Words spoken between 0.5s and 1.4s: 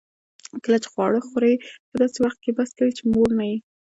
کله چي خواړه